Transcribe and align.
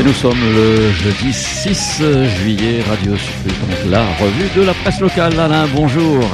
Et 0.00 0.02
nous 0.02 0.14
sommes 0.14 0.40
le 0.54 0.92
jeudi 0.92 1.30
6 1.30 2.02
juillet, 2.38 2.80
Radio 2.88 3.14
Sud, 3.16 3.48
donc 3.48 3.90
la 3.90 4.02
revue 4.18 4.48
de 4.56 4.62
la 4.62 4.72
presse 4.72 4.98
locale. 4.98 5.38
Alain, 5.38 5.66
bonjour. 5.74 6.24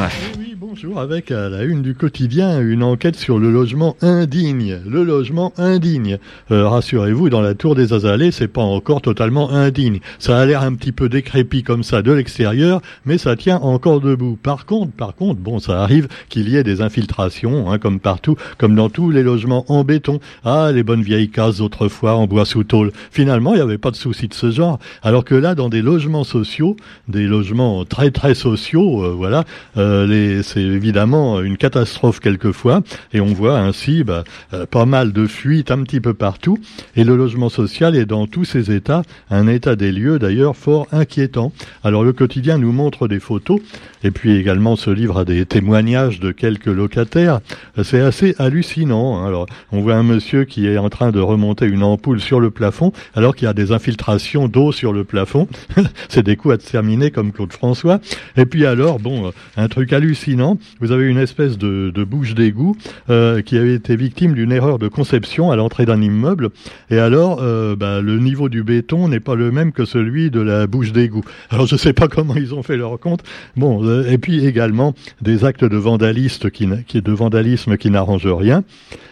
Bonjour, 0.77 1.01
avec 1.01 1.31
à 1.31 1.49
la 1.49 1.63
une 1.63 1.81
du 1.81 1.95
quotidien 1.95 2.61
une 2.61 2.83
enquête 2.83 3.17
sur 3.17 3.39
le 3.39 3.51
logement 3.51 3.97
indigne. 4.03 4.79
Le 4.87 5.05
logement 5.05 5.55
indigne. 5.57 6.19
Euh, 6.51 6.69
rassurez-vous, 6.69 7.31
dans 7.31 7.41
la 7.41 7.55
tour 7.55 7.75
des 7.75 7.95
Azalées, 7.95 8.31
c'est 8.31 8.47
pas 8.47 8.61
encore 8.61 9.01
totalement 9.01 9.51
indigne. 9.51 10.01
Ça 10.19 10.39
a 10.39 10.45
l'air 10.45 10.61
un 10.61 10.75
petit 10.75 10.93
peu 10.93 11.09
décrépit 11.09 11.63
comme 11.63 11.83
ça 11.83 12.03
de 12.03 12.13
l'extérieur, 12.13 12.83
mais 13.07 13.17
ça 13.17 13.37
tient 13.37 13.57
encore 13.57 14.03
debout. 14.03 14.39
Par 14.43 14.67
contre, 14.67 14.93
par 14.93 15.15
contre, 15.15 15.41
bon, 15.41 15.61
ça 15.61 15.83
arrive 15.83 16.09
qu'il 16.29 16.51
y 16.51 16.57
ait 16.57 16.63
des 16.63 16.83
infiltrations, 16.83 17.71
hein, 17.71 17.79
comme 17.79 17.99
partout, 17.99 18.37
comme 18.59 18.75
dans 18.75 18.91
tous 18.91 19.11
les 19.11 19.23
logements 19.23 19.65
en 19.73 19.83
béton. 19.83 20.21
Ah, 20.45 20.73
les 20.75 20.83
bonnes 20.83 21.03
vieilles 21.03 21.31
cases 21.31 21.63
autrefois 21.63 22.17
en 22.17 22.27
bois 22.27 22.45
sous 22.45 22.65
tôle. 22.65 22.93
Finalement, 23.11 23.55
il 23.55 23.57
n'y 23.57 23.63
avait 23.63 23.79
pas 23.79 23.93
de 23.93 23.97
souci 23.97 24.29
de 24.29 24.35
ce 24.35 24.51
genre. 24.51 24.79
Alors 25.03 25.25
que 25.25 25.35
là, 25.35 25.55
dans 25.55 25.71
des 25.71 25.81
logements 25.81 26.25
sociaux, 26.25 26.77
des 27.09 27.27
logements 27.27 27.87
très 27.87 28.11
très 28.11 28.35
sociaux, 28.35 29.03
euh, 29.03 29.15
voilà, 29.17 29.45
euh, 29.79 30.07
les, 30.07 30.43
évidemment 30.73 31.41
une 31.41 31.57
catastrophe 31.57 32.21
quelquefois, 32.21 32.83
et 33.13 33.21
on 33.21 33.33
voit 33.33 33.59
ainsi 33.59 34.05
bah, 34.05 34.25
euh, 34.53 34.67
pas 34.67 34.87
mal 34.87 35.13
de 35.13 35.27
fuites 35.27 35.71
un 35.71 35.83
petit 35.83 36.01
peu 36.01 36.15
partout, 36.15 36.59
et 36.97 37.05
le 37.05 37.17
logement 37.17 37.49
social 37.49 37.97
est 37.97 38.07
dans 38.07 38.27
tous 38.27 38.45
ses 38.45 38.75
états, 38.75 39.03
un 39.31 39.47
état 39.47 39.77
des 39.77 39.93
lieux 39.93 40.19
d'ailleurs 40.19 40.57
fort 40.57 40.87
inquiétant. 40.93 41.53
Alors 41.85 42.05
le 42.05 42.13
quotidien 42.13 42.59
nous 42.59 42.73
montre 42.73 43.09
des 43.09 43.21
photos, 43.21 43.61
et 44.05 44.11
puis 44.11 44.37
également 44.37 44.77
ce 44.77 44.91
livre 44.91 45.21
a 45.21 45.25
des 45.25 45.47
témoignages 45.47 46.21
de 46.21 46.33
quelques 46.33 46.67
locataires, 46.67 47.41
c'est 47.83 48.01
assez 48.01 48.35
hallucinant. 48.39 49.19
Hein. 49.19 49.27
Alors 49.27 49.47
on 49.73 49.81
voit 49.81 49.95
un 49.95 50.03
monsieur 50.03 50.45
qui 50.45 50.67
est 50.67 50.79
en 50.79 50.89
train 50.89 51.11
de 51.13 51.21
remonter 51.21 51.67
une 51.67 51.83
ampoule 51.83 52.21
sur 52.21 52.41
le 52.41 52.51
plafond, 52.51 52.93
alors 53.15 53.35
qu'il 53.35 53.47
y 53.47 53.49
a 53.49 53.55
des 53.55 53.73
infiltrations 53.73 54.49
d'eau 54.49 54.73
sur 54.73 54.93
le 54.93 55.05
plafond, 55.05 55.49
c'est 56.09 56.25
des 56.25 56.37
coups 56.37 56.55
à 56.55 56.59
terminer 56.59 57.11
comme 57.11 57.33
Claude 57.33 57.53
François, 57.53 58.01
et 58.37 58.47
puis 58.47 58.67
alors, 58.67 58.99
bon, 58.99 59.33
un 59.57 59.69
truc 59.69 59.93
hallucinant, 59.93 60.56
vous 60.81 60.93
avez 60.93 61.07
une 61.07 61.19
espèce 61.19 61.59
de, 61.59 62.05
bouche 62.05 62.35
d'égout 62.35 62.77
euh, 63.11 63.43
qui 63.43 63.59
avait 63.59 63.75
été 63.75 63.97
victime 63.97 64.35
d'une 64.35 64.53
erreur 64.53 64.79
de 64.79 64.89
conception 64.89 65.51
à 65.51 65.57
l'entrée 65.57 65.87
d'un 65.87 66.01
immeuble. 66.01 66.51
Et 66.91 66.99
alors, 66.99 67.41
euh, 67.43 67.75
bah, 67.75 68.01
le 68.01 68.19
niveau 68.19 68.49
du 68.49 68.63
béton 68.63 69.09
n'est 69.09 69.21
pas 69.21 69.35
le 69.35 69.51
même 69.51 69.73
que 69.73 69.85
celui 69.85 70.31
de 70.31 70.41
la 70.41 70.67
bouche 70.67 70.93
d'égout. 70.93 71.25
Alors, 71.51 71.67
je 71.67 71.75
ne 71.75 71.79
sais 71.79 71.93
pas 71.93 72.09
comment 72.09 72.35
ils 72.37 72.55
ont 72.55 72.63
fait 72.63 72.77
leur 72.77 72.99
compte. 73.01 73.23
Bon, 73.57 73.85
euh, 73.85 74.09
et 74.11 74.19
puis 74.19 74.47
également 74.47 74.95
des 75.21 75.45
actes 75.45 75.65
de 75.65 75.77
vandalisme 75.77 76.51
qui, 76.51 76.69
qui 76.87 77.03
de 77.03 77.13
vandalisme 77.13 77.77
qui 77.77 77.91
n'arrangent 77.91 78.27
rien. 78.27 78.63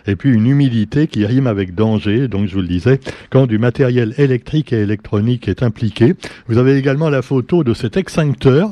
Et 0.07 0.17
puis 0.17 0.31
une 0.31 0.47
humidité 0.47 1.07
qui 1.07 1.25
rime 1.25 1.47
avec 1.47 1.75
danger. 1.75 2.29
Donc, 2.29 2.47
je 2.47 2.55
vous 2.55 2.61
le 2.61 2.69
disais, 2.69 3.01
quand 3.31 3.47
du 3.47 3.59
matériel 3.59 4.15
électrique 4.19 4.73
et 4.73 4.81
électronique 4.83 5.49
est 5.49 5.63
impliqué. 5.63 6.15
Vous 6.49 6.59
avez 6.59 6.77
également 6.77 7.11
la 7.11 7.23
photo 7.23 7.65
de 7.65 7.75
cet 7.75 7.97
extincteur 7.97 8.71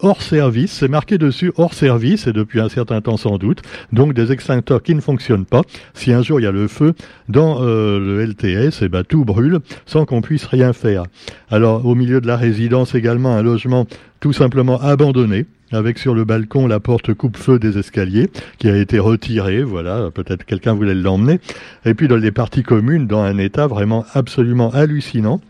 hors 0.00 0.22
service, 0.22 0.72
c'est 0.72 0.88
marqué 0.88 1.18
dessus 1.18 1.52
hors 1.56 1.74
service, 1.74 2.26
et 2.26 2.32
depuis 2.32 2.60
un 2.60 2.68
certain 2.68 3.00
temps 3.00 3.16
sans 3.16 3.38
doute, 3.38 3.62
donc 3.92 4.14
des 4.14 4.32
extincteurs 4.32 4.82
qui 4.82 4.94
ne 4.94 5.00
fonctionnent 5.00 5.44
pas. 5.44 5.62
Si 5.94 6.12
un 6.12 6.22
jour 6.22 6.40
il 6.40 6.44
y 6.44 6.46
a 6.46 6.52
le 6.52 6.68
feu 6.68 6.94
dans 7.28 7.62
euh, 7.62 7.98
le 7.98 8.24
LTS, 8.24 8.82
et 8.82 8.86
eh 8.86 8.88
ben, 8.88 9.04
tout 9.04 9.24
brûle 9.24 9.60
sans 9.86 10.04
qu'on 10.04 10.20
puisse 10.20 10.44
rien 10.44 10.72
faire. 10.72 11.04
Alors 11.50 11.84
au 11.86 11.94
milieu 11.94 12.20
de 12.20 12.26
la 12.26 12.36
résidence 12.36 12.94
également 12.94 13.34
un 13.34 13.42
logement 13.42 13.86
tout 14.20 14.32
simplement 14.32 14.80
abandonné, 14.80 15.46
avec 15.72 15.98
sur 15.98 16.14
le 16.14 16.24
balcon 16.24 16.66
la 16.66 16.80
porte 16.80 17.12
coupe-feu 17.14 17.58
des 17.58 17.78
escaliers 17.78 18.30
qui 18.58 18.68
a 18.68 18.76
été 18.76 18.98
retirée, 18.98 19.62
voilà, 19.62 20.10
peut-être 20.12 20.44
quelqu'un 20.44 20.74
voulait 20.74 20.94
l'emmener, 20.94 21.40
et 21.84 21.94
puis 21.94 22.08
dans 22.08 22.16
les 22.16 22.32
parties 22.32 22.62
communes 22.62 23.06
dans 23.06 23.22
un 23.22 23.38
état 23.38 23.66
vraiment 23.66 24.04
absolument 24.14 24.70
hallucinant. 24.70 25.40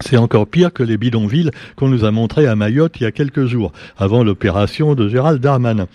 C'est 0.00 0.16
encore 0.16 0.46
pire 0.46 0.72
que 0.72 0.82
les 0.82 0.96
bidonvilles 0.98 1.50
qu'on 1.76 1.88
nous 1.88 2.04
a 2.04 2.10
montrés 2.10 2.46
à 2.46 2.54
Mayotte 2.54 2.96
il 3.00 3.04
y 3.04 3.06
a 3.06 3.12
quelques 3.12 3.46
jours, 3.46 3.72
avant 3.96 4.24
l'opération 4.24 4.94
de 4.94 5.08
Gérald 5.08 5.40
Darmanin. 5.40 5.88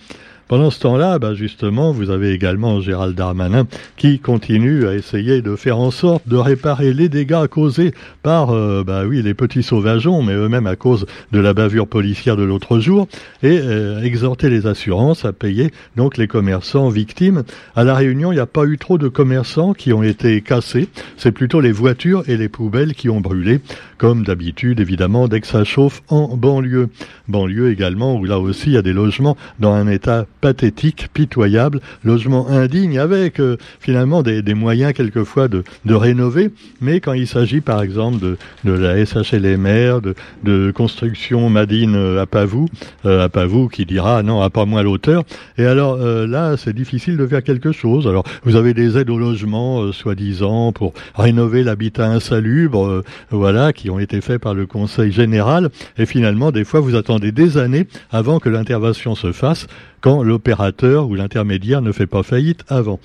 Pendant 0.48 0.70
ce 0.70 0.80
temps-là, 0.80 1.18
bah 1.18 1.34
justement, 1.34 1.92
vous 1.92 2.10
avez 2.10 2.32
également 2.32 2.80
Gérald 2.80 3.14
Darmanin 3.14 3.66
qui 3.96 4.18
continue 4.18 4.86
à 4.86 4.94
essayer 4.94 5.40
de 5.40 5.56
faire 5.56 5.78
en 5.78 5.90
sorte 5.90 6.28
de 6.28 6.36
réparer 6.36 6.92
les 6.92 7.08
dégâts 7.08 7.46
causés 7.46 7.92
par, 8.22 8.50
euh, 8.50 8.84
bah 8.84 9.04
oui, 9.06 9.22
les 9.22 9.34
petits 9.34 9.62
sauvageons, 9.62 10.22
mais 10.22 10.34
eux-mêmes 10.34 10.66
à 10.66 10.76
cause 10.76 11.06
de 11.32 11.40
la 11.40 11.54
bavure 11.54 11.88
policière 11.88 12.36
de 12.36 12.42
l'autre 12.42 12.80
jour, 12.80 13.08
et 13.42 13.58
euh, 13.60 14.02
exhorter 14.02 14.50
les 14.50 14.66
assurances 14.66 15.24
à 15.24 15.32
payer 15.32 15.72
donc 15.96 16.16
les 16.16 16.28
commerçants 16.28 16.88
victimes. 16.88 17.44
À 17.74 17.84
la 17.84 17.94
Réunion, 17.94 18.32
il 18.32 18.36
n'y 18.36 18.40
a 18.40 18.46
pas 18.46 18.64
eu 18.64 18.78
trop 18.78 18.98
de 18.98 19.08
commerçants 19.08 19.72
qui 19.72 19.92
ont 19.92 20.02
été 20.02 20.40
cassés. 20.40 20.88
C'est 21.16 21.32
plutôt 21.32 21.60
les 21.60 21.72
voitures 21.72 22.24
et 22.28 22.36
les 22.36 22.48
poubelles 22.48 22.94
qui 22.94 23.08
ont 23.08 23.20
brûlé, 23.20 23.60
comme 23.98 24.24
d'habitude, 24.24 24.80
évidemment, 24.80 25.28
dès 25.28 25.40
que 25.40 25.46
ça 25.46 25.64
chauffe 25.64 26.02
en 26.08 26.36
banlieue. 26.36 26.88
Banlieue 27.28 27.70
également, 27.70 28.16
où 28.16 28.24
là 28.24 28.38
aussi 28.38 28.70
il 28.70 28.72
y 28.72 28.76
a 28.76 28.82
des 28.82 28.92
logements 28.92 29.36
dans 29.58 29.72
un 29.72 29.88
état 29.88 30.26
pathétique, 30.42 31.08
pitoyable, 31.14 31.80
logement 32.04 32.48
indigne, 32.48 32.98
avec 32.98 33.40
euh, 33.40 33.56
finalement 33.80 34.22
des, 34.22 34.42
moyens 34.54 34.92
quelquefois 34.92 35.48
de, 35.48 35.62
de, 35.86 35.94
rénover, 35.94 36.50
mais 36.80 37.00
quand 37.00 37.12
il 37.14 37.28
s'agit 37.28 37.60
par 37.62 37.80
exemple 37.80 38.18
de, 38.18 38.36
de 38.64 38.72
la 38.72 39.02
SHLMR, 39.06 40.02
de, 40.02 40.14
de 40.42 40.72
construction 40.72 41.48
Madine 41.48 41.94
euh, 41.94 42.20
à 42.20 42.26
Pavou, 42.26 42.66
euh, 43.06 43.24
à 43.24 43.28
Pavou 43.28 43.68
qui 43.68 43.86
dira 43.86 44.22
non, 44.22 44.42
à 44.42 44.50
pas 44.50 44.66
moi 44.66 44.82
l'auteur, 44.82 45.22
et 45.56 45.64
alors 45.64 45.96
là 45.96 46.56
c'est 46.56 46.74
difficile 46.74 47.16
de 47.16 47.26
faire 47.26 47.44
quelque 47.44 47.70
chose. 47.70 48.08
Alors 48.08 48.24
vous 48.42 48.56
avez 48.56 48.74
des 48.74 48.98
aides 48.98 49.10
au 49.10 49.18
logement, 49.18 49.92
soi-disant, 49.92 50.72
pour 50.72 50.92
rénover 51.14 51.62
l'habitat 51.62 52.08
insalubre, 52.08 53.04
voilà, 53.30 53.72
qui 53.72 53.90
ont 53.90 54.00
été 54.00 54.20
faits 54.20 54.40
par 54.40 54.54
le 54.54 54.66
Conseil 54.66 55.12
général, 55.12 55.70
et 55.98 56.06
finalement 56.06 56.50
des 56.50 56.64
fois 56.64 56.80
vous 56.80 56.96
attendez 56.96 57.30
des 57.30 57.58
années 57.58 57.86
avant 58.10 58.40
que 58.40 58.48
l'intervention 58.48 59.14
se 59.14 59.30
fasse 59.30 59.68
quand 60.02 60.22
l'opérateur 60.22 61.08
ou 61.08 61.14
l'intermédiaire 61.14 61.80
ne 61.80 61.92
fait 61.92 62.06
pas 62.06 62.22
faillite 62.22 62.64
avant. 62.68 63.00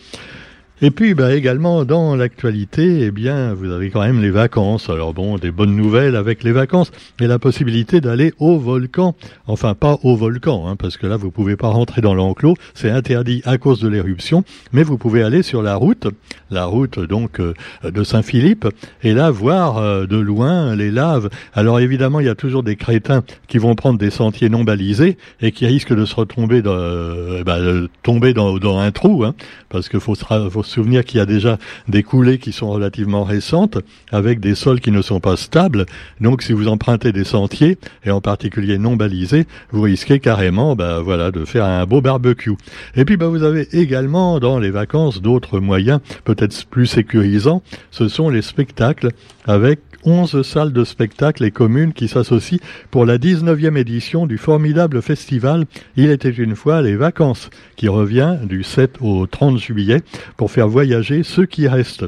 Et 0.80 0.92
puis 0.92 1.16
bah, 1.16 1.36
également 1.36 1.86
dans 1.86 2.16
l'actualité, 2.16 3.02
eh 3.02 3.10
bien 3.10 3.56
vous 3.56 3.72
avez 3.72 3.90
quand 3.90 4.02
même 4.02 4.22
les 4.22 4.30
vacances. 4.30 4.92
Alors 4.92 5.12
bon, 5.12 5.40
des 5.40 5.50
bonnes 5.50 5.76
nouvelles 5.76 6.16
avec 6.16 6.44
les 6.44 6.52
vacances 6.52 6.92
et 7.20 7.26
la 7.26 7.40
possibilité 7.40 8.00
d'aller 8.00 8.32
au 8.38 8.60
volcan. 8.60 9.16
Enfin 9.48 9.74
pas 9.74 9.98
au 10.04 10.16
volcan, 10.16 10.68
hein, 10.68 10.76
parce 10.76 10.98
que 10.98 11.08
là 11.08 11.18
vous 11.18 11.32
pouvez 11.32 11.56
pas 11.56 11.70
rentrer 11.70 12.02
dans 12.02 12.14
l'enclos, 12.14 12.54
c'est 12.76 12.92
interdit 12.92 13.42
à 13.46 13.58
cause 13.58 13.80
de 13.80 13.88
l'éruption. 13.88 14.44
Mais 14.72 14.84
vous 14.84 15.00
pouvez 15.00 15.24
aller 15.24 15.42
sur 15.42 15.64
la 15.64 15.76
route, 15.76 16.10
la 16.52 16.66
route 16.66 17.00
donc 17.00 17.40
euh, 17.40 17.56
de 17.84 18.04
Saint-Philippe, 18.04 18.68
et 19.02 19.16
là 19.16 19.32
voir 19.32 19.78
euh, 19.80 20.06
de 20.06 20.18
loin 20.18 20.76
les 20.76 20.92
laves. 20.92 21.32
Alors 21.56 21.80
évidemment 21.80 22.20
il 22.20 22.28
y 22.28 22.30
a 22.30 22.36
toujours 22.36 22.62
des 22.62 22.76
crétins 22.76 23.24
qui 23.48 23.58
vont 23.58 23.74
prendre 23.74 23.98
des 23.98 24.12
sentiers 24.12 24.50
non 24.50 24.64
balisés 24.64 25.18
et 25.42 25.52
qui 25.52 25.66
risquent 25.66 25.96
de 25.96 26.06
se 26.06 26.14
retomber, 26.14 26.62
dans, 26.62 26.76
euh, 26.76 27.44
bah, 27.44 27.58
tomber 28.04 28.36
dans, 28.36 28.60
dans, 28.60 28.78
un 28.78 28.92
trou, 28.92 29.24
hein, 29.24 29.34
parce 29.70 29.90
qu'il 29.90 30.00
faut, 30.00 30.14
faut 30.14 30.67
souvenir 30.68 31.04
qu'il 31.06 31.18
y 31.18 31.22
a 31.22 31.26
déjà 31.26 31.58
des 31.88 32.04
coulées 32.04 32.38
qui 32.38 32.52
sont 32.52 32.70
relativement 32.70 33.24
récentes, 33.24 33.78
avec 34.12 34.40
des 34.40 34.56
sols 34.56 34.80
qui 34.80 34.92
ne 34.92 35.02
sont 35.02 35.20
pas 35.20 35.38
stables. 35.38 35.86
Donc, 36.22 36.42
si 36.42 36.54
vous 36.54 36.68
empruntez 36.68 37.12
des 37.12 37.24
sentiers, 37.24 37.78
et 38.06 38.12
en 38.12 38.22
particulier 38.22 38.78
non 38.78 38.96
balisés, 38.96 39.48
vous 39.72 39.82
risquez 39.82 40.20
carrément, 40.20 40.76
bah, 40.76 41.02
de 41.32 41.46
faire 41.46 41.66
un 41.66 41.86
beau 41.86 42.02
barbecue. 42.02 42.56
Et 42.96 43.06
puis, 43.06 43.18
bah, 43.18 43.28
vous 43.28 43.44
avez 43.44 43.68
également 43.72 44.40
dans 44.40 44.60
les 44.60 44.72
vacances 44.72 45.22
d'autres 45.22 45.60
moyens, 45.60 46.00
peut-être 46.24 46.66
plus 46.66 46.86
sécurisants. 46.86 47.62
Ce 47.92 48.08
sont 48.08 48.30
les 48.30 48.42
spectacles 48.42 49.10
avec 49.46 49.80
11 50.07 50.41
salles 50.41 50.72
de 50.72 50.85
spectacle 50.85 51.44
et 51.44 51.51
communes 51.51 51.91
qui 51.91 52.07
s'associent 52.07 52.59
pour 52.91 53.06
la 53.06 53.18
19e 53.18 53.75
édition 53.75 54.25
du 54.25 54.38
formidable 54.38 55.01
festival 55.01 55.66
Il 55.97 56.09
était 56.09 56.29
une 56.29 56.56
fois 56.56 56.81
les 56.81 56.95
vacances, 56.95 57.50
qui 57.75 57.90
revient 57.90 58.38
du 58.44 58.63
7 58.63 59.00
au 59.01 59.28
30 59.28 59.59
juillet 59.59 60.01
pour 60.38 60.50
faire 60.50 60.69
voyager 60.69 61.23
ceux 61.23 61.45
qui 61.45 61.68
restent. 61.68 62.06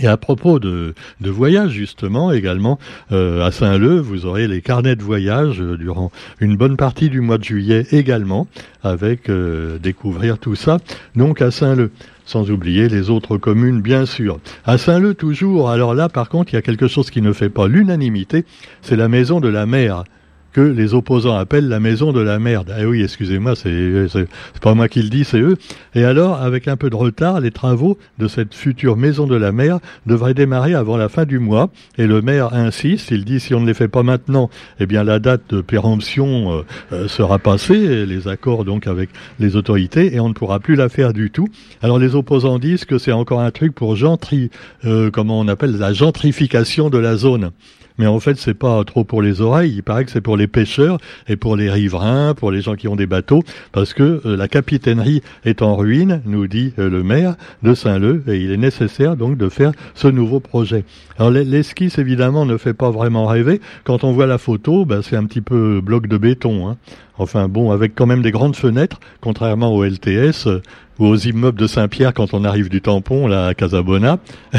Et 0.00 0.06
à 0.06 0.16
propos 0.16 0.60
de, 0.60 0.94
de 1.20 1.30
voyage, 1.30 1.72
justement, 1.72 2.32
également, 2.32 2.78
euh, 3.10 3.44
à 3.44 3.50
Saint-Leu, 3.50 3.98
vous 3.98 4.24
aurez 4.24 4.46
les 4.46 4.60
carnets 4.60 4.94
de 4.94 5.02
voyage 5.02 5.58
durant 5.58 6.12
une 6.38 6.56
bonne 6.56 6.76
partie 6.76 7.08
du 7.08 7.20
mois 7.20 7.38
de 7.38 7.44
juillet 7.44 7.86
également, 7.90 8.46
avec 8.84 9.28
euh, 9.28 9.78
découvrir 9.78 10.38
tout 10.38 10.54
ça, 10.54 10.78
donc 11.16 11.42
à 11.42 11.50
Saint-Leu 11.50 11.90
sans 12.30 12.50
oublier 12.52 12.88
les 12.88 13.10
autres 13.10 13.38
communes, 13.38 13.82
bien 13.82 14.06
sûr. 14.06 14.38
À 14.64 14.78
Saint-Leu, 14.78 15.14
toujours, 15.14 15.68
alors 15.68 15.94
là, 15.94 16.08
par 16.08 16.28
contre, 16.28 16.52
il 16.52 16.56
y 16.56 16.58
a 16.58 16.62
quelque 16.62 16.86
chose 16.86 17.10
qui 17.10 17.22
ne 17.22 17.32
fait 17.32 17.50
pas 17.50 17.66
l'unanimité, 17.66 18.44
c'est 18.82 18.94
la 18.94 19.08
maison 19.08 19.40
de 19.40 19.48
la 19.48 19.66
mer 19.66 20.04
que 20.52 20.60
les 20.60 20.94
opposants 20.94 21.36
appellent 21.36 21.68
la 21.68 21.80
maison 21.80 22.12
de 22.12 22.20
la 22.20 22.38
merde. 22.38 22.74
Eh 22.78 22.84
oui, 22.84 23.02
excusez-moi, 23.02 23.54
c'est 23.56 24.26
pas 24.60 24.74
moi 24.74 24.88
qui 24.88 25.02
le 25.02 25.08
dis, 25.08 25.24
c'est 25.24 25.40
eux. 25.40 25.56
Et 25.94 26.04
alors, 26.04 26.40
avec 26.40 26.68
un 26.68 26.76
peu 26.76 26.90
de 26.90 26.96
retard, 26.96 27.40
les 27.40 27.50
travaux 27.50 27.98
de 28.18 28.28
cette 28.28 28.54
future 28.54 28.96
maison 28.96 29.26
de 29.26 29.36
la 29.36 29.52
mer 29.52 29.78
devraient 30.06 30.34
démarrer 30.34 30.74
avant 30.74 30.96
la 30.96 31.08
fin 31.08 31.24
du 31.24 31.38
mois. 31.38 31.70
Et 31.98 32.06
le 32.06 32.22
maire 32.22 32.52
insiste, 32.54 33.10
il 33.10 33.24
dit 33.24 33.40
si 33.40 33.54
on 33.54 33.60
ne 33.60 33.66
les 33.66 33.74
fait 33.74 33.88
pas 33.88 34.02
maintenant, 34.02 34.50
eh 34.78 34.86
bien 34.86 35.04
la 35.04 35.18
date 35.18 35.42
de 35.50 35.60
péremption 35.60 36.52
euh, 36.52 36.62
euh, 36.92 37.08
sera 37.08 37.38
passée, 37.38 38.06
les 38.06 38.28
accords 38.28 38.64
donc 38.64 38.86
avec 38.86 39.10
les 39.38 39.56
autorités, 39.56 40.14
et 40.14 40.20
on 40.20 40.28
ne 40.28 40.34
pourra 40.34 40.60
plus 40.60 40.76
la 40.76 40.88
faire 40.88 41.12
du 41.12 41.30
tout. 41.30 41.48
Alors 41.82 41.98
les 41.98 42.14
opposants 42.14 42.58
disent 42.58 42.84
que 42.84 42.98
c'est 42.98 43.12
encore 43.12 43.40
un 43.40 43.50
truc 43.50 43.74
pour 43.74 43.96
gentri, 43.96 44.50
euh, 44.84 45.10
comment 45.10 45.40
on 45.40 45.48
appelle 45.48 45.76
la 45.76 45.92
gentrification 45.92 46.90
de 46.90 46.98
la 46.98 47.16
zone 47.16 47.50
mais 47.98 48.06
en 48.06 48.20
fait 48.20 48.36
c'est 48.36 48.54
pas 48.54 48.82
trop 48.84 49.04
pour 49.04 49.22
les 49.22 49.40
oreilles, 49.40 49.72
il 49.76 49.82
paraît 49.82 50.04
que 50.04 50.10
c'est 50.10 50.20
pour 50.20 50.36
les 50.36 50.46
pêcheurs 50.46 50.98
et 51.28 51.36
pour 51.36 51.56
les 51.56 51.70
riverains, 51.70 52.34
pour 52.34 52.50
les 52.50 52.60
gens 52.60 52.74
qui 52.74 52.88
ont 52.88 52.96
des 52.96 53.06
bateaux, 53.06 53.42
parce 53.72 53.94
que 53.94 54.20
euh, 54.24 54.36
la 54.36 54.48
capitainerie 54.48 55.22
est 55.44 55.62
en 55.62 55.76
ruine, 55.76 56.22
nous 56.24 56.46
dit 56.46 56.72
euh, 56.78 56.88
le 56.88 57.02
maire 57.02 57.36
de 57.62 57.74
Saint-Leu, 57.74 58.22
et 58.28 58.36
il 58.36 58.50
est 58.50 58.56
nécessaire 58.56 59.16
donc 59.16 59.36
de 59.36 59.48
faire 59.48 59.72
ce 59.94 60.08
nouveau 60.08 60.40
projet. 60.40 60.84
Alors 61.18 61.30
l'esquisse 61.30 61.98
évidemment 61.98 62.46
ne 62.46 62.56
fait 62.56 62.74
pas 62.74 62.90
vraiment 62.90 63.26
rêver, 63.26 63.60
quand 63.84 64.04
on 64.04 64.12
voit 64.12 64.26
la 64.26 64.38
photo, 64.38 64.84
ben, 64.84 65.02
c'est 65.02 65.16
un 65.16 65.24
petit 65.24 65.40
peu 65.42 65.80
bloc 65.80 66.06
de 66.06 66.16
béton, 66.16 66.68
hein. 66.68 66.76
Enfin 67.20 67.48
bon, 67.48 67.70
avec 67.70 67.94
quand 67.94 68.06
même 68.06 68.22
des 68.22 68.30
grandes 68.30 68.56
fenêtres, 68.56 68.98
contrairement 69.20 69.74
au 69.74 69.84
LTS 69.84 70.46
euh, 70.46 70.62
ou 70.98 71.06
aux 71.06 71.16
immeubles 71.16 71.58
de 71.58 71.66
Saint-Pierre 71.66 72.14
quand 72.14 72.34
on 72.34 72.44
arrive 72.44 72.68
du 72.68 72.80
tampon, 72.80 73.26
là, 73.26 73.46
à 73.46 73.54
Casabona. 73.54 74.18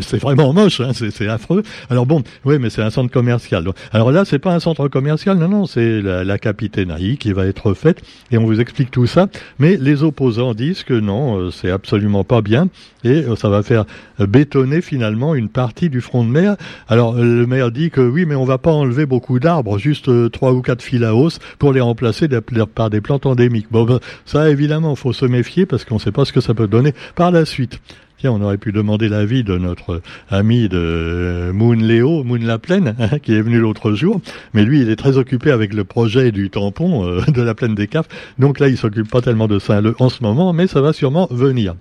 c'est 0.00 0.18
vraiment 0.18 0.52
moche, 0.52 0.80
hein, 0.80 0.92
c'est 0.92 1.28
affreux. 1.28 1.62
Alors 1.90 2.06
bon, 2.06 2.22
oui, 2.44 2.58
mais 2.58 2.70
c'est 2.70 2.82
un 2.82 2.90
centre 2.90 3.10
commercial. 3.10 3.64
Alors 3.92 4.12
là, 4.12 4.24
c'est 4.24 4.38
pas 4.38 4.54
un 4.54 4.60
centre 4.60 4.88
commercial, 4.88 5.38
non, 5.38 5.48
non, 5.48 5.66
c'est 5.66 6.02
la, 6.02 6.38
capitainerie 6.38 7.16
qui 7.16 7.32
va 7.32 7.46
être 7.46 7.72
faite, 7.74 8.02
et 8.30 8.38
on 8.38 8.44
vous 8.44 8.60
explique 8.60 8.90
tout 8.90 9.06
ça. 9.06 9.28
Mais 9.58 9.76
les 9.78 10.02
opposants 10.02 10.52
disent 10.52 10.82
que 10.82 10.94
non, 10.94 11.38
euh, 11.38 11.50
c'est 11.50 11.70
absolument 11.70 12.24
pas 12.24 12.42
bien, 12.42 12.68
et 13.02 13.22
euh, 13.22 13.36
ça 13.36 13.48
va 13.48 13.62
faire 13.62 13.86
bétonner 14.18 14.82
finalement 14.82 15.34
une 15.34 15.48
partie 15.48 15.88
du 15.88 16.00
front 16.00 16.24
de 16.24 16.28
mer. 16.30 16.56
Alors 16.88 17.14
le 17.14 17.46
maire 17.46 17.70
dit 17.70 17.90
que 17.90 18.02
oui, 18.02 18.26
mais 18.26 18.34
on 18.34 18.44
va 18.44 18.58
pas 18.58 18.72
enlever 18.72 19.06
beaucoup 19.06 19.38
d'arbres, 19.38 19.78
juste 19.78 20.30
trois 20.32 20.52
ou 20.52 20.60
quatre 20.60 20.82
fils 20.82 21.02
à 21.02 21.14
pour 21.58 21.72
les 21.72 21.80
remplacer 21.80 22.28
par 22.74 22.90
des 22.90 23.00
plantes 23.00 23.26
endémiques. 23.26 23.66
Bon, 23.70 23.84
ben, 23.84 24.00
ça 24.26 24.50
évidemment, 24.50 24.94
faut 24.94 25.12
se 25.12 25.26
méfier 25.26 25.66
parce 25.66 25.84
qu'on 25.84 25.96
ne 25.96 26.00
sait 26.00 26.12
pas 26.12 26.24
ce 26.24 26.32
que 26.32 26.40
ça 26.40 26.54
peut 26.54 26.68
donner 26.68 26.94
par 27.14 27.30
la 27.30 27.44
suite. 27.44 27.80
Tiens, 28.18 28.32
on 28.32 28.40
aurait 28.40 28.58
pu 28.58 28.72
demander 28.72 29.08
l'avis 29.08 29.42
de 29.42 29.58
notre 29.58 30.00
ami 30.30 30.68
de 30.68 31.50
Moon 31.52 31.72
Léo, 31.72 32.22
Moon 32.22 32.38
La 32.40 32.58
Plaine, 32.58 32.94
hein, 32.98 33.18
qui 33.18 33.34
est 33.34 33.42
venu 33.42 33.58
l'autre 33.58 33.92
jour. 33.92 34.20
Mais 34.54 34.64
lui, 34.64 34.80
il 34.80 34.88
est 34.88 34.96
très 34.96 35.18
occupé 35.18 35.50
avec 35.50 35.74
le 35.74 35.84
projet 35.84 36.30
du 36.30 36.48
tampon 36.48 37.06
euh, 37.06 37.20
de 37.28 37.42
la 37.42 37.54
plaine 37.54 37.74
des 37.74 37.88
CAF. 37.88 38.06
Donc 38.38 38.60
là, 38.60 38.68
il 38.68 38.78
s'occupe 38.78 39.10
pas 39.10 39.20
tellement 39.20 39.48
de 39.48 39.58
Saint-Leu 39.58 39.96
en 39.98 40.08
ce 40.08 40.22
moment, 40.22 40.52
mais 40.52 40.68
ça 40.68 40.80
va 40.80 40.92
sûrement 40.92 41.28
venir. 41.30 41.74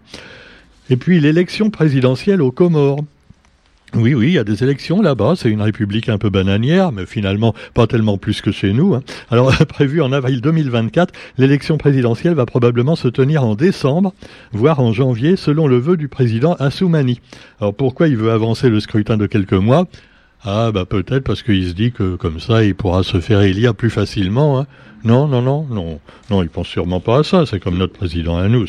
Et 0.90 0.98
puis 0.98 1.20
l'élection 1.20 1.70
présidentielle 1.70 2.42
aux 2.42 2.52
Comores. 2.52 3.04
Oui, 3.95 4.16
oui, 4.16 4.30
il 4.30 4.34
y 4.34 4.40
a 4.40 4.44
des 4.44 4.63
élections 4.63 5.04
là-bas. 5.04 5.34
C'est 5.36 5.51
une 5.51 5.62
république 5.62 6.10
un 6.10 6.18
peu 6.18 6.31
bananière, 6.31 6.92
mais 6.92 7.06
finalement 7.06 7.54
pas 7.75 7.86
tellement 7.86 8.18
plus 8.18 8.42
que 8.42 8.51
chez 8.51 8.74
nous. 8.74 8.95
Hein. 8.95 9.04
Alors, 9.30 9.56
prévu 9.69 10.01
en 10.01 10.12
avril 10.12 10.42
2024, 10.42 11.13
l'élection 11.38 11.78
présidentielle 11.78 12.34
va 12.34 12.48
probablement 12.48 12.95
se 12.95 13.07
tenir 13.07 13.44
en 13.44 13.54
décembre, 13.54 14.13
voire 14.51 14.80
en 14.80 14.94
janvier, 14.94 15.36
selon 15.36 15.68
le 15.68 15.78
vœu 15.78 15.95
du 15.95 16.07
président 16.07 16.54
Assoumani. 16.56 17.22
Alors, 17.62 17.75
pourquoi 17.75 18.07
il 18.07 18.18
veut 18.18 18.31
avancer 18.31 18.69
le 18.69 18.80
scrutin 18.80 19.16
de 19.16 19.28
quelques 19.28 19.54
mois? 19.54 19.86
Ah, 20.45 20.72
bah 20.74 20.86
peut-être 20.86 21.24
parce 21.24 21.42
qu'il 21.42 21.66
se 21.68 21.74
dit 21.74 21.94
que 21.94 22.16
comme 22.18 22.42
ça, 22.42 22.66
il 22.66 22.75
pourra 22.75 23.04
se 23.04 23.22
faire 23.22 23.42
élire 23.42 23.74
plus 23.74 23.90
facilement. 23.90 24.60
Hein. 24.60 24.68
Non, 25.06 25.28
non, 25.28 25.42
non, 25.42 25.66
non, 25.69 26.00
non, 26.30 26.44
il 26.44 26.50
pense 26.50 26.68
sûrement 26.68 27.01
pas 27.01 27.19
à 27.19 27.24
ça. 27.24 27.45
C'est 27.45 27.60
comme 27.60 27.78
notre 27.78 27.92
président 27.92 28.38
à 28.38 28.48
nous. 28.48 28.66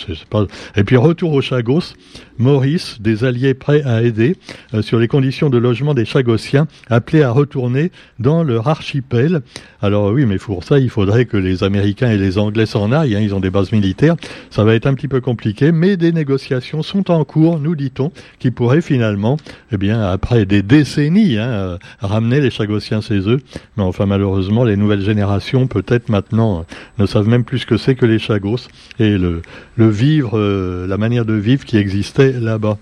Et 0.74 0.82
puis 0.82 0.96
retour 0.96 1.32
aux 1.32 1.40
Chagos, 1.40 1.94
Maurice, 2.38 3.00
des 3.00 3.22
alliés 3.22 3.54
prêts 3.54 3.82
à 3.84 4.02
aider 4.02 4.36
euh, 4.74 4.82
sur 4.82 4.98
les 4.98 5.06
conditions 5.06 5.48
de 5.48 5.58
logement 5.58 5.94
des 5.94 6.04
Chagossiens, 6.04 6.66
appelés 6.90 7.22
à 7.22 7.30
retourner 7.30 7.92
dans 8.18 8.42
leur 8.42 8.66
archipel. 8.66 9.42
Alors 9.80 10.10
oui, 10.10 10.26
mais 10.26 10.38
pour 10.38 10.64
ça, 10.64 10.80
il 10.80 10.90
faudrait 10.90 11.26
que 11.26 11.36
les 11.36 11.62
Américains 11.62 12.10
et 12.10 12.18
les 12.18 12.36
Anglais 12.36 12.66
s'en 12.66 12.90
aillent. 12.90 13.14
Hein, 13.14 13.20
ils 13.20 13.32
ont 13.32 13.40
des 13.40 13.50
bases 13.50 13.70
militaires. 13.70 14.16
Ça 14.50 14.64
va 14.64 14.74
être 14.74 14.86
un 14.86 14.94
petit 14.94 15.08
peu 15.08 15.20
compliqué, 15.20 15.70
mais 15.70 15.96
des 15.96 16.10
négociations 16.10 16.82
sont 16.82 17.12
en 17.12 17.24
cours, 17.24 17.60
nous 17.60 17.76
dit-on, 17.76 18.10
qui 18.40 18.50
pourraient 18.50 18.80
finalement, 18.80 19.36
eh 19.70 19.76
bien, 19.76 20.02
après 20.02 20.46
des 20.46 20.62
décennies, 20.62 21.38
hein, 21.38 21.63
euh, 21.64 21.78
ramener 22.00 22.40
les 22.40 22.50
Chagossiens 22.50 23.00
chez 23.00 23.28
eux. 23.28 23.40
Mais 23.76 23.82
enfin, 23.82 24.06
malheureusement, 24.06 24.64
les 24.64 24.76
nouvelles 24.76 25.02
générations, 25.02 25.66
peut-être 25.66 26.08
maintenant 26.08 26.60
euh, 26.60 26.62
ne 26.98 27.06
savent 27.06 27.28
même 27.28 27.44
plus 27.44 27.60
ce 27.60 27.66
que 27.66 27.76
c'est 27.76 27.94
que 27.94 28.06
les 28.06 28.18
chagos 28.18 28.68
et 28.98 29.18
le, 29.18 29.42
le 29.76 29.88
vivre, 29.88 30.38
euh, 30.38 30.86
la 30.86 30.96
manière 30.96 31.24
de 31.24 31.34
vivre 31.34 31.64
qui 31.64 31.76
existait 31.76 32.32
là-bas. 32.32 32.78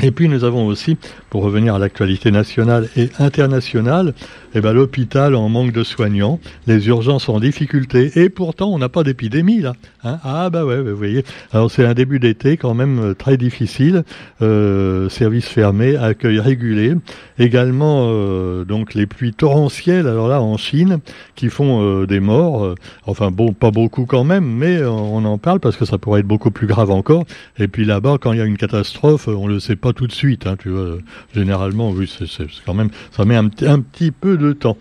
Et 0.00 0.10
puis 0.10 0.28
nous 0.28 0.44
avons 0.44 0.66
aussi, 0.66 0.96
pour 1.30 1.42
revenir 1.44 1.76
à 1.76 1.78
l'actualité 1.78 2.30
nationale 2.30 2.88
et 2.96 3.10
internationale, 3.18 4.12
eh 4.54 4.60
ben, 4.60 4.72
l'hôpital 4.72 5.34
en 5.34 5.48
manque 5.48 5.72
de 5.72 5.82
soignants, 5.82 6.40
les 6.66 6.88
urgences 6.88 7.28
en 7.28 7.40
difficulté, 7.40 8.10
et 8.16 8.28
pourtant 8.28 8.70
on 8.72 8.78
n'a 8.78 8.88
pas 8.88 9.02
d'épidémie 9.02 9.60
là. 9.60 9.74
Hein 10.04 10.18
ah 10.22 10.50
bah 10.50 10.64
ouais, 10.64 10.80
vous 10.80 10.96
voyez. 10.96 11.24
Alors 11.52 11.70
c'est 11.70 11.84
un 11.84 11.94
début 11.94 12.18
d'été 12.18 12.56
quand 12.56 12.74
même 12.74 12.98
euh, 13.00 13.14
très 13.14 13.36
difficile, 13.36 14.04
euh, 14.42 15.08
service 15.08 15.46
fermé, 15.46 15.96
accueil 15.96 16.38
régulé, 16.38 16.94
également 17.38 18.06
euh, 18.08 18.64
donc 18.64 18.94
les 18.94 19.06
pluies 19.06 19.32
torrentielles. 19.32 20.06
Alors 20.06 20.28
là 20.28 20.40
en 20.40 20.56
Chine 20.56 20.98
qui 21.34 21.48
font 21.50 21.82
euh, 21.82 22.06
des 22.06 22.20
morts, 22.20 22.74
enfin 23.06 23.30
bon 23.30 23.52
pas 23.52 23.70
beaucoup 23.70 24.06
quand 24.06 24.24
même, 24.24 24.44
mais 24.44 24.84
on 24.84 25.24
en 25.24 25.38
parle 25.38 25.60
parce 25.60 25.76
que 25.76 25.84
ça 25.84 25.98
pourrait 25.98 26.20
être 26.20 26.26
beaucoup 26.26 26.50
plus 26.50 26.66
grave 26.66 26.90
encore. 26.90 27.24
Et 27.58 27.68
puis 27.68 27.84
là-bas 27.84 28.18
quand 28.20 28.32
il 28.32 28.38
y 28.38 28.42
a 28.42 28.44
une 28.44 28.58
catastrophe, 28.58 29.28
on 29.28 29.46
le 29.46 29.60
sait 29.60 29.76
pas 29.84 29.92
tout 29.92 30.06
de 30.06 30.12
suite. 30.12 30.46
Hein, 30.46 30.56
tu 30.58 30.70
vois, 30.70 30.96
généralement 31.34 31.90
oui 31.90 32.10
c'est 32.10 32.46
quand 32.64 32.72
même 32.72 32.88
ça 33.10 33.26
met 33.26 33.36
un, 33.36 33.48
petit 33.48 34.10
peu 34.10 34.38
de 34.38 34.54
temps. 34.54 34.78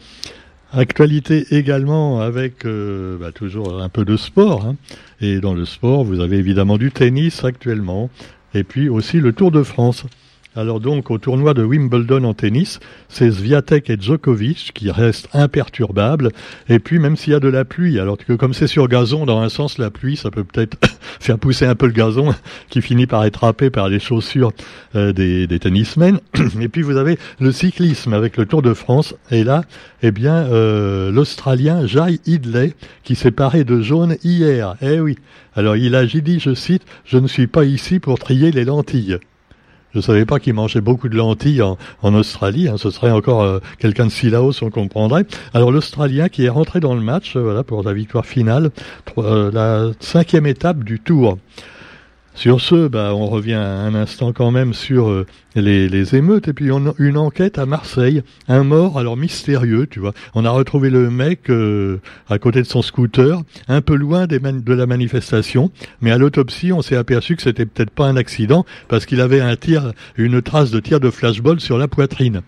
Actualité 0.71 1.45
également 1.51 2.21
avec 2.21 2.65
euh, 2.65 3.17
bah, 3.19 3.33
toujours 3.33 3.83
un 3.83 3.89
peu 3.89 4.05
de 4.05 4.15
sport. 4.15 4.65
Hein. 4.65 4.75
Et 5.19 5.39
dans 5.41 5.53
le 5.53 5.65
sport, 5.65 6.05
vous 6.05 6.21
avez 6.21 6.37
évidemment 6.37 6.77
du 6.77 6.89
tennis 6.91 7.43
actuellement, 7.43 8.09
et 8.53 8.63
puis 8.63 8.87
aussi 8.87 9.19
le 9.19 9.33
Tour 9.33 9.51
de 9.51 9.61
France. 9.61 10.05
Alors 10.55 10.79
donc 10.79 11.09
au 11.09 11.17
tournoi 11.17 11.55
de 11.55 11.63
Wimbledon 11.63 12.25
en 12.25 12.35
tennis, 12.35 12.79
c'est 13.09 13.31
Sviatek 13.31 13.89
et 13.89 13.97
Djokovic 13.99 14.71
qui 14.75 14.91
restent 14.91 15.27
imperturbables. 15.33 16.29
Et 16.69 16.77
puis 16.77 16.99
même 16.99 17.15
s'il 17.15 17.33
y 17.33 17.35
a 17.35 17.39
de 17.39 17.47
la 17.47 17.65
pluie, 17.65 17.99
alors 17.99 18.19
que 18.19 18.33
comme 18.33 18.53
c'est 18.53 18.67
sur 18.67 18.87
gazon, 18.87 19.25
dans 19.25 19.39
un 19.39 19.49
sens 19.49 19.79
la 19.79 19.89
pluie, 19.89 20.15
ça 20.15 20.29
peut 20.29 20.43
peut-être 20.43 20.77
faire 21.19 21.39
pousser 21.39 21.65
un 21.65 21.73
peu 21.73 21.87
le 21.87 21.93
gazon 21.93 22.35
qui 22.69 22.83
finit 22.83 23.07
par 23.07 23.25
être 23.25 23.37
râpé 23.37 23.71
par 23.71 23.89
les 23.89 23.99
chaussures 23.99 24.51
euh, 24.95 25.11
des, 25.11 25.47
des 25.47 25.57
tennismen. 25.57 26.19
et 26.61 26.67
puis 26.69 26.83
vous 26.83 26.97
avez 26.97 27.17
le 27.39 27.51
cyclisme 27.51 28.13
avec 28.13 28.37
le 28.37 28.45
Tour 28.45 28.61
de 28.61 28.75
France. 28.75 29.15
Et 29.31 29.43
là, 29.43 29.63
eh 30.03 30.11
bien, 30.11 30.35
euh, 30.35 31.11
l'Australien 31.11 31.87
Jai 31.87 32.19
Hidley 32.27 32.73
qui 33.03 33.15
s'est 33.15 33.31
paré 33.31 33.63
de 33.63 33.81
jaune 33.81 34.17
hier. 34.23 34.75
Eh 34.83 34.99
oui. 34.99 35.17
Alors 35.55 35.75
il 35.77 35.95
a 35.95 36.05
dit, 36.05 36.39
je 36.39 36.53
cite, 36.53 36.83
je 37.05 37.17
ne 37.17 37.27
suis 37.27 37.47
pas 37.47 37.65
ici 37.65 37.99
pour 37.99 38.19
trier 38.19 38.51
les 38.51 38.65
lentilles. 38.65 39.17
Je 39.93 39.99
ne 39.99 40.01
savais 40.01 40.25
pas 40.25 40.39
qu'il 40.39 40.55
mangeait 40.55 40.81
beaucoup 40.81 41.07
de 41.07 41.15
lentilles 41.15 41.61
en, 41.61 41.77
Australie. 42.15 42.67
Hein. 42.67 42.77
Ce 42.77 42.89
serait 42.89 43.11
encore 43.11 43.43
euh, 43.43 43.59
quelqu'un 43.77 44.07
de 44.07 44.11
Silaos, 44.11 44.63
on 44.63 44.71
comprendrait. 44.71 45.25
Alors 45.53 45.71
l'Australien 45.71 46.29
qui 46.29 46.45
est 46.45 46.49
rentré 46.49 46.79
dans 46.79 46.95
le 46.95 47.01
match, 47.01 47.35
euh, 47.35 47.41
voilà 47.41 47.63
pour 47.63 47.83
la 47.83 47.93
victoire 47.93 48.25
finale, 48.25 48.71
euh, 49.19 49.51
la 49.51 49.91
cinquième 49.99 50.47
étape 50.47 50.83
du 50.83 50.99
Tour. 50.99 51.37
Sur 52.35 52.61
ce, 52.61 52.87
bah, 52.87 53.13
on 53.13 53.27
revient 53.27 53.53
un 53.53 53.93
instant 53.93 54.33
quand 54.33 54.49
même 54.49 54.73
sur 54.73 55.07
euh, 55.07 55.25
les, 55.55 56.15
émeutes 56.15 56.47
et 56.47 56.53
puis 56.53 56.69
une 56.97 57.17
enquête 57.17 57.59
à 57.59 57.67
Marseille, 57.67 58.23
un 58.47 58.63
mort 58.63 58.97
alors 58.97 59.17
mystérieux, 59.17 59.85
tu 59.87 59.99
vois. 59.99 60.13
On 60.33 60.43
a 60.43 60.49
retrouvé 60.49 60.89
le 60.89 61.11
mec 61.11 61.49
euh, 61.51 61.99
à 62.29 62.39
côté 62.39 62.61
de 62.61 62.67
son 62.67 62.81
scooter, 62.81 63.43
un 63.67 63.81
peu 63.81 63.95
loin 63.95 64.25
de 64.25 64.73
la 64.73 64.85
manifestation, 64.87 65.71
mais 66.01 66.11
à 66.11 66.17
l'autopsie, 66.17 66.73
on 66.73 66.81
s'est 66.81 66.95
aperçu 66.97 67.35
que 67.35 67.43
c'était 67.43 67.67
peut-être 67.67 67.91
pas 67.91 68.07
un 68.07 68.17
accident 68.17 68.65
parce 68.87 69.05
qu'il 69.05 69.21
avait 69.21 69.41
un 69.41 69.55
tir, 69.55 69.93
une 70.17 70.41
trace 70.41 70.71
de 70.71 70.79
tir 70.79 70.99
de 70.99 71.11
flashball 71.11 71.59
sur 71.59 71.77
la 71.77 71.87
poitrine. 71.87 72.41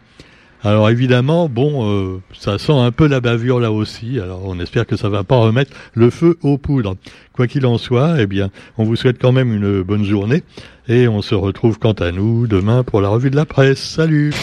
Alors 0.64 0.90
évidemment, 0.90 1.48
bon, 1.48 1.88
euh, 1.88 2.22
ça 2.34 2.58
sent 2.58 2.74
un 2.74 2.92
peu 2.92 3.08
la 3.08 3.20
bavure 3.20 3.60
là 3.60 3.72
aussi. 3.72 4.20
Alors 4.20 4.42
on 4.46 4.60
espère 4.60 4.88
que 4.88 4.96
ça 4.96 5.10
va 5.10 5.24
pas 5.24 5.38
remettre 5.38 5.72
le 5.94 6.10
feu 6.10 6.38
aux 6.42 6.58
poudres. 6.58 6.96
Quoi 7.34 7.48
qu'il 7.48 7.66
en 7.66 7.78
soit, 7.78 8.16
eh 8.20 8.26
bien, 8.26 8.50
on 8.78 8.84
vous 8.84 8.96
souhaite 8.96 9.22
quand 9.22 9.32
même 9.32 9.54
une 9.54 9.84
bonne 9.84 10.06
journée 10.06 10.44
et 10.88 11.08
on 11.08 11.22
se 11.22 11.36
retrouve 11.36 11.78
quant 11.80 11.94
à 11.94 12.12
nous 12.12 12.48
demain 12.48 12.84
pour 12.84 13.02
la 13.02 13.10
revue 13.10 13.30
de 13.30 13.36
la 13.36 13.46
presse. 13.46 13.80
Salut 13.80 14.34